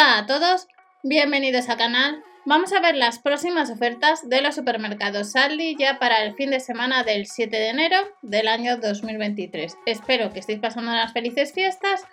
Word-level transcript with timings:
Hola 0.00 0.18
a 0.18 0.26
todos, 0.26 0.68
bienvenidos 1.02 1.68
al 1.68 1.76
canal. 1.76 2.22
Vamos 2.46 2.72
a 2.72 2.78
ver 2.78 2.94
las 2.94 3.18
próximas 3.18 3.68
ofertas 3.68 4.28
de 4.28 4.40
los 4.42 4.54
supermercados 4.54 5.34
Aldi 5.34 5.74
ya 5.76 5.98
para 5.98 6.22
el 6.22 6.36
fin 6.36 6.50
de 6.50 6.60
semana 6.60 7.02
del 7.02 7.26
7 7.26 7.56
de 7.56 7.70
enero 7.70 7.96
del 8.22 8.46
año 8.46 8.76
2023. 8.76 9.76
Espero 9.86 10.32
que 10.32 10.38
estéis 10.38 10.60
pasando 10.60 10.92
unas 10.92 11.12
felices 11.12 11.52
fiestas. 11.52 12.04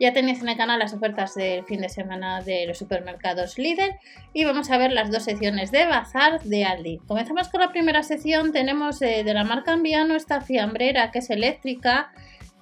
Ya 0.00 0.14
tenéis 0.14 0.40
en 0.40 0.48
el 0.48 0.56
canal 0.56 0.78
las 0.78 0.94
ofertas 0.94 1.34
del 1.34 1.62
fin 1.66 1.82
de 1.82 1.90
semana 1.90 2.40
de 2.40 2.66
los 2.66 2.78
supermercados 2.78 3.58
Lidl 3.58 3.96
y 4.32 4.46
vamos 4.46 4.70
a 4.70 4.78
ver 4.78 4.92
las 4.92 5.12
dos 5.12 5.24
secciones 5.24 5.70
de 5.70 5.84
bazar 5.84 6.40
de 6.40 6.64
Aldi. 6.64 7.00
Comenzamos 7.06 7.50
con 7.50 7.60
la 7.60 7.68
primera 7.68 8.02
sección, 8.02 8.52
tenemos 8.52 9.02
eh, 9.02 9.24
de 9.24 9.34
la 9.34 9.44
marca 9.44 9.74
Ambiano 9.74 10.16
esta 10.16 10.40
fiambrera 10.40 11.10
que 11.10 11.18
es 11.18 11.28
eléctrica, 11.28 12.12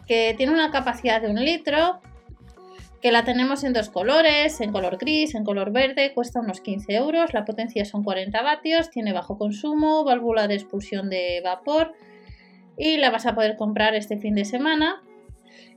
que 0.09 0.35
tiene 0.37 0.53
una 0.53 0.73
capacidad 0.73 1.23
de 1.23 1.29
un 1.29 1.37
litro, 1.37 2.01
que 3.05 3.13
la 3.13 3.23
tenemos 3.23 3.65
en 3.65 3.75
dos 3.75 3.91
colores, 3.91 4.63
en 4.63 4.73
color 4.73 4.97
gris, 4.97 5.35
en 5.35 5.45
color 5.45 5.73
verde, 5.73 6.15
cuesta 6.15 6.41
unos 6.41 6.63
15 6.63 6.95
euros, 6.95 7.35
la 7.35 7.45
potencia 7.45 7.85
son 7.85 8.03
40 8.03 8.41
vatios, 8.41 8.89
tiene 8.89 9.13
bajo 9.13 9.37
consumo, 9.37 10.05
válvula 10.05 10.49
de 10.49 10.55
expulsión 10.55 11.11
de 11.11 11.43
vapor 11.45 11.93
y 12.79 12.97
la 12.97 13.11
vas 13.11 13.27
a 13.27 13.35
poder 13.35 13.57
comprar 13.57 13.95
este 13.95 14.17
fin 14.17 14.35
de 14.35 14.47
semana. 14.47 15.03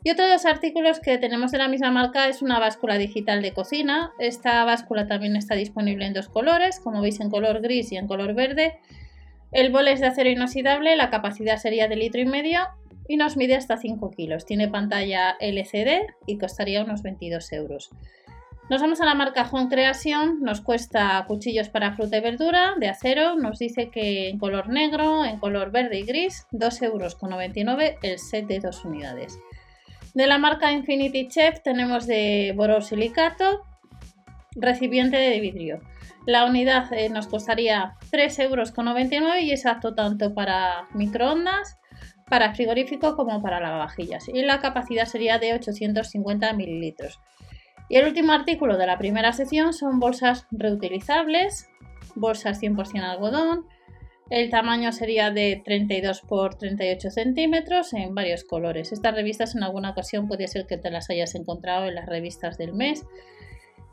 Y 0.06 0.12
otro 0.12 0.26
de 0.26 0.32
los 0.32 0.46
artículos 0.46 1.02
que 1.02 1.18
tenemos 1.18 1.52
de 1.52 1.58
la 1.58 1.68
misma 1.68 1.92
marca 1.92 2.30
es 2.30 2.42
una 2.42 2.60
báscula 2.60 2.98
digital 2.98 3.42
de 3.42 3.52
cocina. 3.52 4.14
Esta 4.20 4.64
báscula 4.64 5.06
también 5.06 5.36
está 5.36 5.56
disponible 5.56 6.06
en 6.06 6.14
dos 6.14 6.30
colores, 6.30 6.80
como 6.80 7.02
veis 7.02 7.20
en 7.20 7.30
color 7.30 7.60
gris 7.60 7.92
y 7.92 7.98
en 7.98 8.08
color 8.08 8.36
verde. 8.36 8.80
El 9.52 9.70
bol 9.70 9.90
es 9.90 10.00
de 10.00 10.08
acero 10.08 10.30
inoxidable, 10.30 10.96
la 10.96 11.10
capacidad 11.10 11.58
sería 11.58 11.90
de 11.90 11.98
litro 11.98 12.22
y 12.22 12.26
medio 12.26 12.62
y 13.08 13.18
nos 13.18 13.38
mide 13.38 13.56
hasta 13.56 13.78
5 13.78 14.12
kilos. 14.12 14.46
Tiene 14.46 14.68
pantalla 14.68 15.36
LCD 15.40 16.08
y 16.26 16.38
costaría 16.38 16.84
unos 16.84 17.02
22 17.04 17.52
euros. 17.54 17.90
Nos 18.70 18.82
vamos 18.82 19.00
a 19.00 19.06
la 19.06 19.16
marca 19.16 19.46
Juan 19.46 19.70
Creación, 19.70 20.42
nos 20.42 20.60
cuesta 20.60 21.24
cuchillos 21.26 21.70
para 21.70 21.94
fruta 21.94 22.18
y 22.18 22.22
verdura 22.22 22.76
de 22.78 22.90
acero, 22.90 23.38
nos 23.38 23.60
dice 23.60 23.90
que 23.90 24.28
en 24.28 24.38
color 24.38 24.68
negro, 24.68 25.24
en 25.24 25.40
color 25.40 25.72
verde 25.72 26.00
y 26.00 26.04
gris, 26.04 26.46
2,99 26.52 26.84
euros 26.84 27.18
el 28.04 28.20
set 28.20 28.46
de 28.46 28.60
dos 28.60 28.84
unidades. 28.84 29.40
De 30.14 30.28
la 30.28 30.38
marca 30.38 30.74
Infinity 30.74 31.30
Chef 31.30 31.62
tenemos 31.64 32.08
de 32.08 32.54
borosilicato, 32.58 33.62
recipiente 34.56 35.16
de 35.16 35.40
vidrio. 35.40 35.80
La 36.26 36.44
unidad 36.44 36.92
eh, 36.92 37.08
nos 37.08 37.28
costaría 37.28 37.94
3,99 38.12 39.14
euros 39.14 39.42
y 39.42 39.52
es 39.52 39.66
apto 39.66 39.96
tanto 39.96 40.34
para 40.34 40.88
microondas 40.94 41.78
para 42.30 42.54
frigorífico 42.54 43.16
como 43.16 43.42
para 43.42 43.60
lavavajillas 43.60 44.28
y 44.28 44.42
la 44.42 44.60
capacidad 44.60 45.06
sería 45.06 45.40
de 45.40 45.54
850 45.54 46.54
mililitros. 46.54 47.20
Y 47.90 47.96
el 47.96 48.08
último 48.08 48.34
artículo 48.34 48.78
de 48.78 48.88
la 48.88 48.98
primera 48.98 49.32
sección 49.32 49.74
son 49.74 50.00
bolsas 50.00 50.46
reutilizables, 50.52 51.70
bolsas 52.16 52.62
100% 52.62 53.02
algodón, 53.02 53.66
el 54.30 54.50
tamaño 54.50 54.92
sería 54.92 55.32
de 55.32 55.62
32 55.64 56.22
por 56.22 56.56
38 56.56 57.12
centímetros 57.12 57.94
en 57.94 58.14
varios 58.14 58.44
colores. 58.44 58.92
Estas 58.92 59.16
revistas 59.16 59.56
en 59.56 59.64
alguna 59.64 59.92
ocasión 59.92 60.28
puede 60.28 60.50
ser 60.50 60.66
que 60.68 60.78
te 60.78 60.92
las 60.92 61.10
hayas 61.10 61.34
encontrado 61.36 61.86
en 61.86 61.96
las 61.96 62.08
revistas 62.08 62.58
del 62.58 62.74
mes 62.74 63.06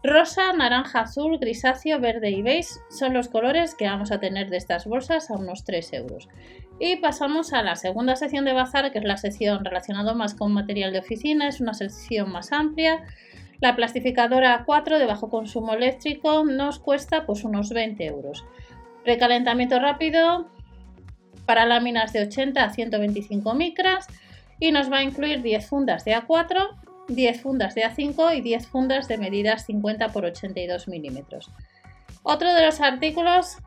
Rosa, 0.06 0.52
naranja, 0.52 1.00
azul, 1.00 1.38
grisáceo, 1.38 1.98
verde 1.98 2.28
y 2.28 2.42
beige 2.42 2.74
son 2.90 3.14
los 3.14 3.28
colores 3.28 3.74
que 3.74 3.86
vamos 3.86 4.12
a 4.12 4.20
tener 4.20 4.50
de 4.50 4.58
estas 4.58 4.84
bolsas 4.84 5.30
a 5.30 5.34
unos 5.34 5.64
3 5.64 5.94
euros. 5.94 6.28
Y 6.78 6.96
pasamos 6.96 7.54
a 7.54 7.62
la 7.62 7.74
segunda 7.74 8.14
sección 8.14 8.44
de 8.44 8.52
bazar, 8.52 8.92
que 8.92 8.98
es 8.98 9.04
la 9.04 9.16
sección 9.16 9.64
relacionada 9.64 10.12
más 10.12 10.34
con 10.34 10.52
material 10.52 10.92
de 10.92 10.98
oficina, 10.98 11.48
es 11.48 11.58
una 11.58 11.72
sección 11.72 12.30
más 12.30 12.52
amplia. 12.52 13.02
La 13.60 13.76
plastificadora 13.76 14.64
4 14.66 14.98
de 14.98 15.06
bajo 15.06 15.30
consumo 15.30 15.72
eléctrico 15.72 16.44
nos 16.44 16.78
cuesta 16.80 17.24
pues 17.24 17.42
unos 17.42 17.70
20 17.70 18.04
euros. 18.04 18.44
Recalentamiento 19.06 19.80
rápido 19.80 20.50
para 21.46 21.64
láminas 21.64 22.12
de 22.12 22.24
80 22.24 22.62
a 22.62 22.68
125 22.68 23.54
micras 23.54 24.06
y 24.60 24.70
nos 24.70 24.92
va 24.92 24.98
a 24.98 25.02
incluir 25.02 25.40
10 25.40 25.66
fundas 25.66 26.04
de 26.04 26.14
A4 26.14 26.83
10 27.08 27.40
fundas 27.40 27.74
de 27.74 27.84
A5 27.84 28.36
y 28.36 28.40
10 28.40 28.66
fundas 28.66 29.08
de 29.08 29.18
medidas 29.18 29.66
50 29.66 30.06
x 30.06 30.16
82 30.16 30.88
milímetros. 30.88 31.50
Otro 32.22 32.52
de 32.52 32.64
los 32.64 32.80
artículos 32.80 33.58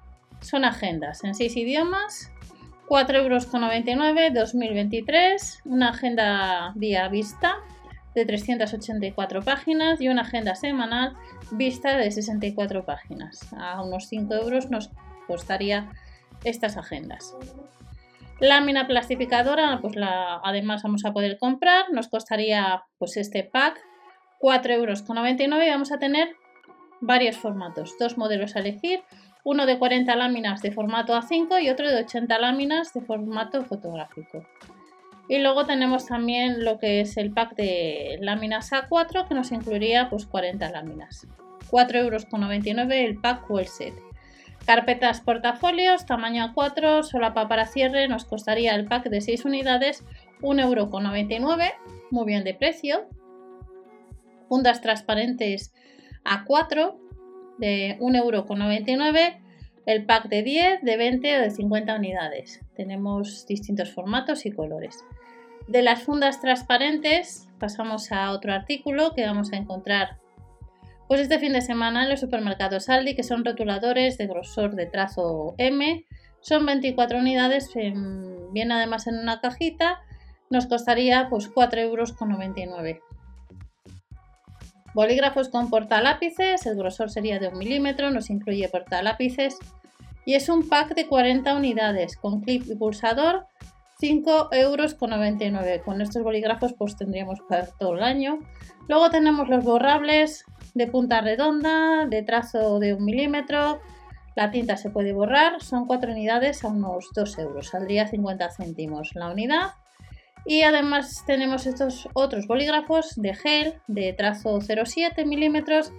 son 0.42 0.66
agendas 0.66 1.24
en 1.24 1.36
6 1.36 1.56
idiomas, 1.58 2.32
4,99 2.88 3.20
euros 3.20 4.34
2023, 4.34 5.62
una 5.66 5.90
agenda 5.90 6.72
día 6.76 7.08
vista 7.10 7.58
de 8.16 8.26
384 8.26 9.44
páginas 9.44 10.02
y 10.02 10.08
una 10.08 10.24
agenda 10.24 10.56
semanal 10.56 11.16
vista 11.52 11.98
de 11.98 12.10
64 12.10 12.86
páginas. 12.86 13.42
A 13.56 13.84
unos 13.84 14.08
5 14.08 14.34
euros 14.34 14.72
nos 14.72 14.90
costaría 15.28 15.92
estas 16.44 16.78
agendas. 16.78 17.36
Lámina 18.40 18.88
plastificadora, 18.88 19.80
pues 19.82 19.96
la, 19.96 20.40
además 20.44 20.84
vamos 20.84 21.06
a 21.06 21.14
poder 21.14 21.38
comprar, 21.40 21.92
nos 21.92 22.08
costaría 22.08 22.84
pues 23.00 23.18
este 23.18 23.44
pack 23.44 23.80
4,99 24.40 24.74
euros 24.74 25.04
y 25.66 25.70
vamos 25.70 25.92
a 25.92 25.98
tener 25.98 26.36
varios 27.02 27.38
formatos, 27.38 27.96
dos 28.00 28.18
modelos 28.18 28.56
a 28.56 28.60
elegir, 28.60 29.02
uno 29.44 29.66
de 29.66 29.80
40 29.80 30.16
láminas 30.16 30.62
de 30.62 30.72
formato 30.72 31.16
A5 31.16 31.64
y 31.64 31.70
otro 31.70 31.90
de 31.90 32.02
80 32.02 32.38
láminas 32.38 32.94
de 32.94 33.02
formato 33.02 33.64
fotográfico. 33.64 34.46
Y 35.30 35.40
luego 35.40 35.66
tenemos 35.66 36.06
también 36.06 36.64
lo 36.64 36.80
que 36.80 37.02
es 37.02 37.18
el 37.18 37.32
pack 37.32 37.56
de 37.56 38.18
láminas 38.22 38.72
A4 38.72 39.28
que 39.28 39.34
nos 39.34 39.52
incluiría 39.52 40.10
pues 40.10 40.26
40 40.26 40.70
láminas. 40.70 41.28
4,99 41.70 41.96
euros 41.96 42.26
el 42.92 43.20
pack 43.20 43.50
o 43.50 43.60
el 43.60 43.68
set. 43.68 43.94
Carpetas 44.68 45.22
portafolios, 45.22 46.06
tamaño 46.06 46.54
A4, 46.54 47.02
solapa 47.04 47.48
para 47.48 47.68
cierre, 47.68 48.10
nos 48.10 48.26
costaría 48.26 48.76
el 48.76 48.84
pack 48.84 49.08
de 49.08 49.22
6 49.22 49.46
unidades 49.46 50.04
1,99€, 50.42 51.74
muy 52.12 52.26
bien 52.26 52.44
de 52.44 52.54
precio. 52.54 53.08
Fundas 54.50 54.82
transparentes 54.82 55.74
A4 56.26 56.98
de 57.60 57.98
1,99€, 58.02 59.38
el 59.86 60.06
pack 60.06 60.28
de 60.28 60.44
10, 60.44 60.82
de 60.82 60.98
20 60.98 61.38
o 61.38 61.42
de 61.44 61.50
50 61.50 61.96
unidades. 61.96 62.60
Tenemos 62.76 63.48
distintos 63.48 63.94
formatos 63.94 64.46
y 64.46 64.52
colores. 64.52 65.02
De 65.70 65.82
las 65.82 66.04
fundas 66.04 66.42
transparentes 66.42 67.48
pasamos 67.58 68.12
a 68.12 68.32
otro 68.32 68.52
artículo 68.52 69.14
que 69.14 69.26
vamos 69.26 69.54
a 69.54 69.56
encontrar 69.56 70.18
pues 71.08 71.22
este 71.22 71.40
fin 71.40 71.54
de 71.54 71.62
semana 71.62 72.04
en 72.04 72.10
los 72.10 72.20
supermercados 72.20 72.90
Aldi, 72.90 73.16
que 73.16 73.24
son 73.24 73.46
rotuladores 73.46 74.18
de 74.18 74.28
grosor 74.28 74.76
de 74.76 74.86
trazo 74.86 75.56
M, 75.58 76.06
son 76.42 76.66
24 76.66 77.20
unidades, 77.20 77.72
viene 77.74 78.74
además 78.74 79.08
en 79.08 79.18
una 79.18 79.40
cajita, 79.40 80.02
nos 80.50 80.68
costaría 80.68 81.28
pues 81.30 81.52
4,99 81.54 81.80
euros. 81.80 83.04
Bolígrafos 84.94 85.50
con 85.50 85.70
portalápices, 85.70 86.66
el 86.66 86.76
grosor 86.76 87.12
sería 87.12 87.40
de 87.40 87.50
un 87.50 87.58
milímetro, 87.58 88.10
nos 88.10 88.30
incluye 88.30 88.68
portalápices 88.68 89.58
y 90.26 90.34
es 90.34 90.50
un 90.50 90.68
pack 90.68 90.96
de 90.96 91.08
40 91.08 91.56
unidades 91.56 92.18
con 92.18 92.42
clip 92.42 92.64
y 92.68 92.76
pulsador, 92.76 93.46
5,99 94.02 94.56
euros. 94.56 94.96
Con 95.86 96.02
estos 96.02 96.24
bolígrafos 96.24 96.74
pues 96.74 96.96
tendríamos 96.96 97.40
para 97.48 97.68
todo 97.68 97.96
el 97.96 98.04
año. 98.04 98.40
Luego 98.88 99.10
tenemos 99.10 99.50
los 99.50 99.64
borrables, 99.64 100.46
de 100.78 100.88
punta 100.88 101.22
redonda, 101.22 102.06
de 102.06 102.22
trazo 102.24 102.80
de 102.80 102.94
un 102.94 103.04
milímetro. 103.04 103.82
La 104.36 104.52
tinta 104.52 104.78
se 104.78 104.92
puede 104.92 105.14
borrar, 105.14 105.62
son 105.62 105.88
4 105.88 106.12
unidades 106.12 106.64
a 106.64 106.68
unos 106.68 107.10
2 107.16 107.40
euros, 107.40 107.70
saldría 107.70 108.08
50 108.08 108.52
céntimos 108.52 109.16
la 109.16 109.32
unidad. 109.32 109.72
Y 110.46 110.62
además 110.62 111.24
tenemos 111.26 111.66
estos 111.66 112.08
otros 112.14 112.48
bolígrafos 112.48 113.16
de 113.16 113.34
gel 113.34 113.74
de 113.88 114.14
trazo 114.14 114.60
0,7 114.60 115.26
milímetros 115.26 115.92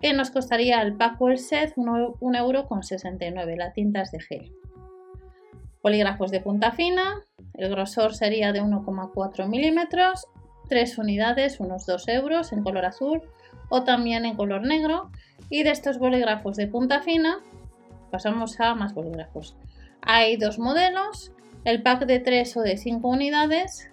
que 0.00 0.14
nos 0.14 0.30
costaría 0.30 0.80
el 0.80 0.96
pack 0.96 1.20
o 1.20 1.28
el 1.28 1.38
set 1.38 1.74
1,69 1.74 2.38
euro 2.38 2.66
con 2.66 2.82
69. 2.82 3.56
La 3.56 3.72
tinta 3.72 4.02
es 4.02 4.10
de 4.12 4.20
gel. 4.20 4.52
Bolígrafos 5.82 6.30
de 6.30 6.40
punta 6.40 6.72
fina, 6.72 7.24
el 7.54 7.68
grosor 7.70 8.14
sería 8.14 8.52
de 8.52 8.62
1,4 8.62 9.48
milímetros, 9.48 10.26
3 10.68 10.98
unidades, 10.98 11.58
unos 11.60 11.84
2 11.86 12.08
euros 12.08 12.52
en 12.52 12.62
color 12.62 12.84
azul 12.84 13.22
o 13.70 13.84
también 13.84 14.26
en 14.26 14.36
color 14.36 14.66
negro. 14.66 15.10
Y 15.48 15.62
de 15.62 15.70
estos 15.70 15.98
bolígrafos 15.98 16.56
de 16.56 16.66
punta 16.66 17.00
fina 17.00 17.38
pasamos 18.10 18.60
a 18.60 18.74
más 18.74 18.92
bolígrafos. 18.92 19.56
Hay 20.02 20.36
dos 20.36 20.58
modelos, 20.58 21.32
el 21.64 21.82
pack 21.82 22.04
de 22.04 22.20
3 22.20 22.56
o 22.58 22.60
de 22.60 22.76
5 22.76 23.08
unidades 23.08 23.90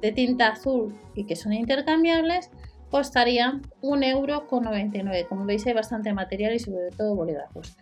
de 0.00 0.12
tinta 0.12 0.48
azul 0.48 0.98
y 1.14 1.24
que 1.24 1.36
son 1.36 1.52
intercambiables 1.52 2.50
costarían 2.90 3.62
1,99€. 3.82 5.28
Como 5.28 5.44
veis 5.44 5.66
hay 5.66 5.74
bastante 5.74 6.12
material 6.12 6.54
y 6.54 6.58
sobre 6.58 6.90
todo 6.96 7.14
bolígrafos. 7.14 7.76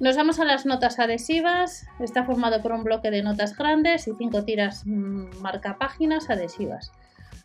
Nos 0.00 0.16
vamos 0.16 0.38
a 0.38 0.44
las 0.44 0.64
notas 0.64 0.98
adhesivas. 0.98 1.86
Está 1.98 2.24
formado 2.24 2.62
por 2.62 2.72
un 2.72 2.84
bloque 2.84 3.10
de 3.10 3.22
notas 3.22 3.56
grandes 3.56 4.06
y 4.06 4.14
5 4.14 4.44
tiras 4.44 4.84
mm, 4.86 5.40
marca 5.40 5.76
páginas 5.78 6.30
adhesivas, 6.30 6.92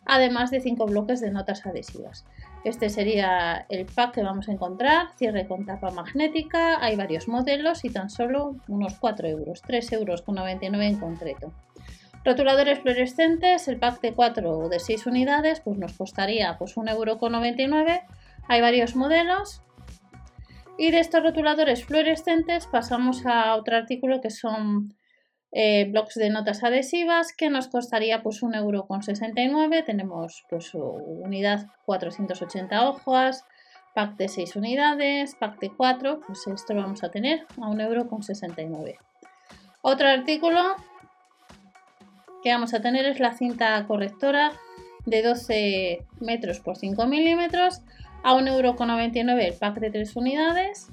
además 0.06 0.50
de 0.50 0.60
5 0.60 0.86
bloques 0.86 1.20
de 1.20 1.30
notas 1.30 1.66
adhesivas. 1.66 2.24
Este 2.64 2.88
sería 2.88 3.66
el 3.68 3.84
pack 3.84 4.14
que 4.14 4.22
vamos 4.22 4.48
a 4.48 4.52
encontrar, 4.52 5.08
cierre 5.16 5.46
con 5.46 5.66
tapa 5.66 5.90
magnética, 5.90 6.82
hay 6.82 6.96
varios 6.96 7.28
modelos 7.28 7.84
y 7.84 7.90
tan 7.90 8.08
solo 8.08 8.56
unos 8.68 8.94
4 8.98 9.28
euros, 9.28 9.60
3 9.60 9.92
euros 9.92 10.22
con 10.22 10.36
99 10.36 10.86
en 10.86 10.98
concreto. 10.98 11.52
Rotuladores 12.24 12.78
fluorescentes, 12.78 13.68
el 13.68 13.78
pack 13.78 14.00
de 14.00 14.14
4 14.14 14.50
o 14.50 14.68
de 14.70 14.78
6 14.78 15.06
unidades, 15.06 15.60
pues 15.60 15.76
nos 15.76 15.92
costaría 15.92 16.56
pues 16.56 16.74
1,99€. 16.74 18.02
Hay 18.48 18.60
varios 18.62 18.96
modelos. 18.96 19.60
Y 20.78 20.90
de 20.90 21.00
estos 21.00 21.22
rotuladores 21.22 21.84
fluorescentes 21.84 22.66
pasamos 22.66 23.26
a 23.26 23.54
otro 23.56 23.76
artículo 23.76 24.22
que 24.22 24.30
son 24.30 24.94
eh, 25.56 25.86
blocks 25.88 26.16
de 26.16 26.30
notas 26.30 26.64
adhesivas 26.64 27.32
que 27.32 27.48
nos 27.48 27.68
costaría 27.68 28.24
pues 28.24 28.42
1,69€. 28.42 29.84
Tenemos 29.84 30.44
pues 30.50 30.74
unidad 30.74 31.68
480 31.86 32.88
hojas, 32.88 33.44
pack 33.94 34.16
de 34.16 34.28
6 34.28 34.56
unidades, 34.56 35.36
pack 35.36 35.60
de 35.60 35.70
4, 35.70 36.20
pues 36.26 36.44
esto 36.48 36.74
lo 36.74 36.82
vamos 36.82 37.04
a 37.04 37.10
tener 37.10 37.46
a 37.56 37.68
1,69€. 37.68 38.96
Otro 39.80 40.08
artículo 40.08 40.74
que 42.42 42.52
vamos 42.52 42.74
a 42.74 42.82
tener 42.82 43.06
es 43.06 43.20
la 43.20 43.34
cinta 43.34 43.86
correctora 43.86 44.50
de 45.06 45.22
12 45.22 46.04
metros 46.18 46.58
por 46.58 46.76
5 46.76 47.06
milímetros 47.06 47.80
a 48.24 48.34
1,99€ 48.34 49.40
el 49.40 49.54
pack 49.54 49.78
de 49.78 49.90
3 49.90 50.16
unidades. 50.16 50.88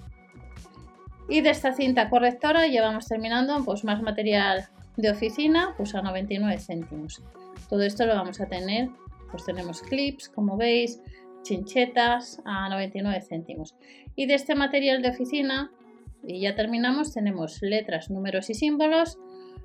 Y 1.31 1.39
de 1.39 1.51
esta 1.51 1.71
cinta 1.71 2.09
correctora 2.09 2.67
ya 2.67 2.81
vamos 2.81 3.07
terminando 3.07 3.63
pues 3.63 3.85
más 3.85 4.01
material 4.01 4.67
de 4.97 5.11
oficina 5.11 5.73
pues 5.77 5.95
a 5.95 6.01
99 6.01 6.59
céntimos. 6.59 7.23
Todo 7.69 7.83
esto 7.83 8.05
lo 8.05 8.15
vamos 8.15 8.41
a 8.41 8.47
tener, 8.47 8.89
pues 9.31 9.45
tenemos 9.45 9.81
clips 9.81 10.27
como 10.27 10.57
veis, 10.57 10.99
chinchetas 11.43 12.41
a 12.43 12.67
99 12.67 13.21
céntimos. 13.21 13.75
Y 14.13 14.25
de 14.25 14.33
este 14.33 14.55
material 14.55 15.01
de 15.01 15.11
oficina, 15.11 15.71
y 16.21 16.41
ya 16.41 16.53
terminamos, 16.53 17.13
tenemos 17.13 17.61
letras, 17.61 18.09
números 18.09 18.49
y 18.49 18.53
símbolos 18.53 19.17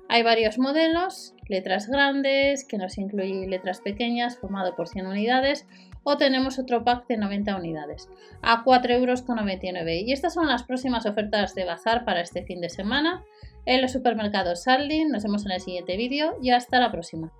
hay 0.09 0.23
varios 0.23 0.57
modelos, 0.57 1.33
letras 1.47 1.87
grandes, 1.87 2.65
que 2.65 2.77
nos 2.77 2.97
incluye 2.97 3.47
letras 3.47 3.81
pequeñas, 3.81 4.37
formado 4.37 4.75
por 4.75 4.87
100 4.87 5.07
unidades, 5.07 5.67
o 6.03 6.17
tenemos 6.17 6.57
otro 6.59 6.85
pack 6.85 7.07
de 7.07 7.17
90 7.17 7.55
unidades 7.57 8.09
a 8.41 8.63
4,99 8.63 8.91
euros. 8.93 10.07
Y 10.07 10.13
estas 10.13 10.33
son 10.33 10.47
las 10.47 10.63
próximas 10.63 11.05
ofertas 11.05 11.53
de 11.53 11.65
bazar 11.65 12.05
para 12.05 12.21
este 12.21 12.43
fin 12.43 12.61
de 12.61 12.69
semana 12.69 13.25
en 13.65 13.81
los 13.81 13.91
supermercados 13.91 14.67
Aldi. 14.67 15.05
Nos 15.05 15.23
vemos 15.23 15.45
en 15.45 15.51
el 15.51 15.61
siguiente 15.61 15.97
vídeo 15.97 16.37
y 16.41 16.51
hasta 16.51 16.79
la 16.79 16.91
próxima. 16.91 17.33